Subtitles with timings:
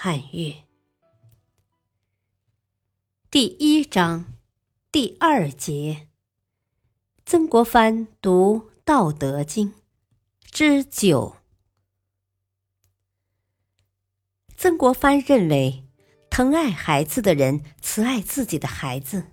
[0.00, 0.54] 汉乐
[3.32, 4.26] 第一章
[4.92, 6.06] 第二节：
[7.26, 9.72] 曾国藩读《道德经》
[10.52, 11.38] 之九。
[14.56, 15.82] 曾国藩认为，
[16.30, 19.32] 疼爱孩子的人慈爱自己的孩子，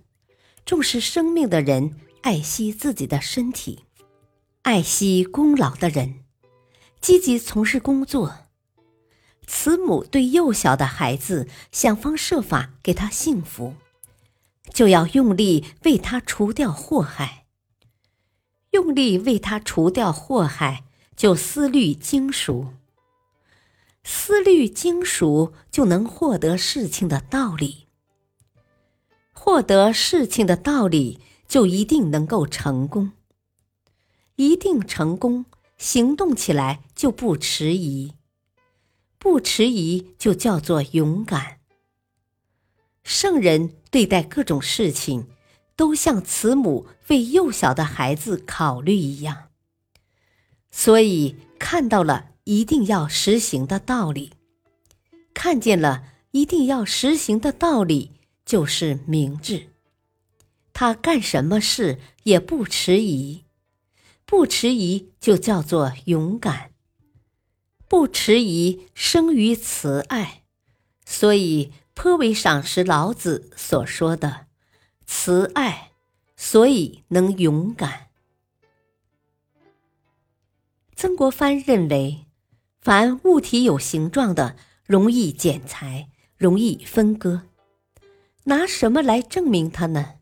[0.64, 3.84] 重视生命的人爱惜自己的身体，
[4.62, 6.24] 爱惜功劳的人
[7.00, 8.45] 积极从事工作。
[9.46, 13.74] 慈母对幼小的孩子想方设法给他幸福，
[14.72, 17.44] 就要用力为他除掉祸害。
[18.70, 20.84] 用力为他除掉祸害，
[21.16, 22.74] 就思虑精熟。
[24.04, 27.86] 思虑精熟，就能获得事情的道理。
[29.32, 33.12] 获得事情的道理，就一定能够成功。
[34.34, 35.46] 一定成功，
[35.78, 38.12] 行动起来就不迟疑。
[39.28, 41.58] 不迟疑就叫做勇敢。
[43.02, 45.26] 圣人对待各种事情，
[45.74, 49.48] 都像慈母为幼小的孩子考虑一样。
[50.70, 54.30] 所以看到了一定要实行的道理，
[55.34, 58.12] 看见了一定要实行的道理，
[58.44, 59.70] 就是明智。
[60.72, 63.42] 他干什么事也不迟疑，
[64.24, 66.70] 不迟疑就叫做勇敢。
[67.88, 70.42] 不迟疑生于慈爱，
[71.04, 74.46] 所以颇为赏识老子所说的
[75.06, 75.92] “慈爱”，
[76.36, 78.08] 所以能勇敢。
[80.96, 82.26] 曾国藩认为，
[82.80, 87.42] 凡物体有形状的，容易剪裁，容易分割，
[88.44, 90.14] 拿什么来证明它呢？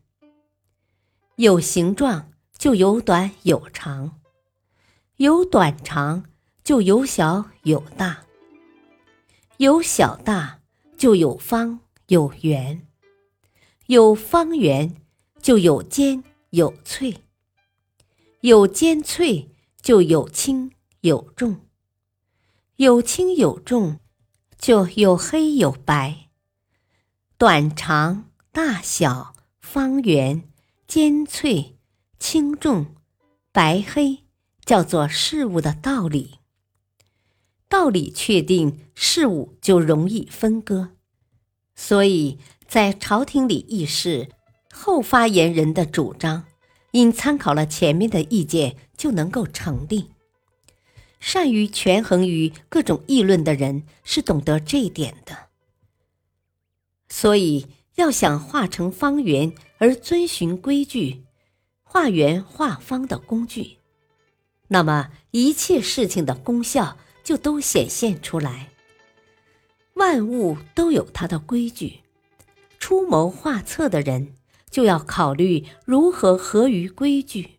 [1.37, 4.21] 有形状就有短有长，
[5.15, 6.25] 有短长。
[6.65, 8.25] 就有小有大，
[9.57, 10.61] 有小大
[10.97, 12.87] 就有方有圆，
[13.85, 14.95] 有方圆
[15.39, 17.17] 就有尖有脆，
[18.39, 20.71] 有尖脆就有轻
[21.01, 21.61] 有重，
[22.77, 23.99] 有轻有重
[24.57, 26.29] 就有黑有白，
[27.37, 30.49] 短长大小方圆
[30.87, 31.77] 尖脆
[32.17, 32.95] 轻重
[33.51, 34.23] 白黑，
[34.65, 36.39] 叫做事物的道理。
[37.67, 40.91] 道理确定，事物就容易分割，
[41.75, 42.37] 所以
[42.67, 44.29] 在朝廷里议事，
[44.71, 46.45] 后发言人的主张，
[46.91, 50.11] 因参考了前面的意见，就能够成立。
[51.19, 55.47] 善于权衡于各种议论的人，是懂得这一点的。
[57.09, 61.23] 所以，要想画成方圆而遵循规矩，
[61.81, 63.79] 画圆画方的工具，
[64.67, 66.97] 那么一切事情的功效。
[67.25, 68.69] 就都显现出来。
[69.95, 72.01] 万物都有它的规矩，
[72.79, 74.35] 出谋划策的人
[74.69, 77.57] 就要考虑如何合于规矩。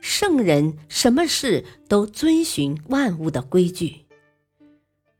[0.00, 4.06] 圣人什么事都遵循万物的规矩，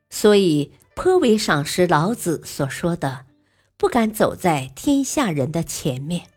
[0.09, 3.27] 所以颇为赏识老子所说的
[3.77, 6.29] “不敢走在天下人的前面”。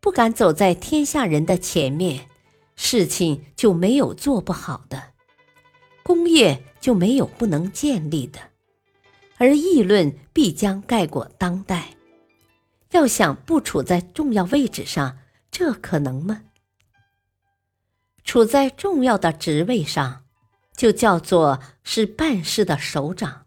[0.00, 2.28] 不敢走在天下人的前面。
[2.76, 5.12] 事情就没有做不好的，
[6.02, 8.40] 功业就没有不能建立的，
[9.38, 11.96] 而议论必将盖过当代。
[12.90, 15.18] 要想不处在重要位置上，
[15.50, 16.42] 这可能吗？
[18.22, 20.24] 处在重要的职位上，
[20.76, 23.46] 就叫做是办事的首长。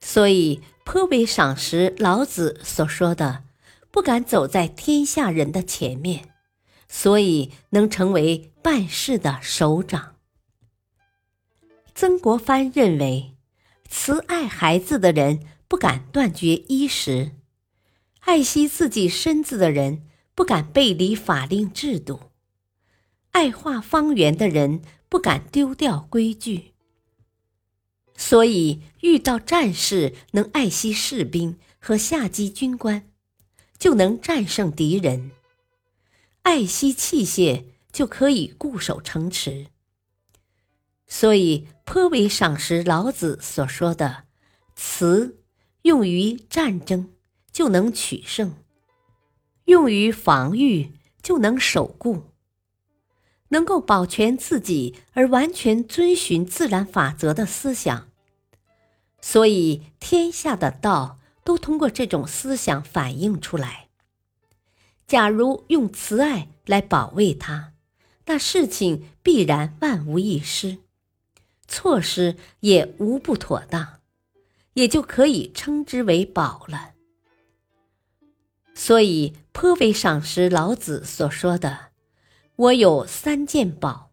[0.00, 3.44] 所以颇为赏识老子所说的
[3.90, 6.30] “不敢走在天下人的前面”。
[6.88, 10.16] 所以能成为办事的首长。
[11.94, 13.36] 曾国藩认为，
[13.88, 17.32] 慈爱孩子的人不敢断绝衣食，
[18.20, 22.20] 爱惜自己身子的人不敢背离法令制度，
[23.30, 26.72] 爱画方圆的人不敢丢掉规矩。
[28.16, 33.10] 所以遇到战事，能爱惜士兵和下级军官，
[33.78, 35.32] 就能战胜敌人。
[36.46, 39.66] 爱惜器械，就可以固守城池。
[41.08, 44.26] 所以颇为赏识老子所说的
[44.76, 45.40] “慈”
[45.82, 47.12] 用于战争
[47.50, 48.54] 就能取胜，
[49.64, 52.22] 用于防御就能守固，
[53.48, 58.08] 能够保全自己而完全遵循自然法则的思想。
[59.20, 63.85] 所以天下的道都通过这种思想反映出来。
[65.06, 67.72] 假如用慈爱来保卫它，
[68.26, 70.78] 那事情必然万无一失。
[71.68, 74.00] 措施也无不妥当，
[74.74, 76.94] 也就可以称之为宝了。
[78.74, 81.92] 所以颇为赏识老子所说的
[82.56, 84.10] ：“我有三件宝，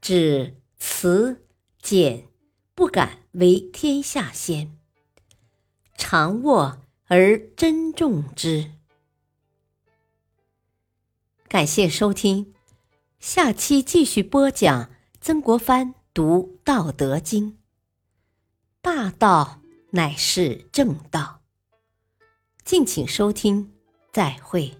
[0.00, 1.44] 指慈、
[1.82, 2.28] 俭，
[2.74, 4.78] 不敢为天下先，
[5.96, 8.70] 常握而珍重之。”
[11.56, 12.52] 感谢收听，
[13.18, 14.90] 下期继续播讲
[15.22, 15.94] 曾国藩。
[16.12, 17.52] 读《道德经》，
[18.82, 19.62] 大道
[19.92, 21.40] 乃是正道。
[22.62, 23.72] 敬请收听，
[24.12, 24.76] 再会。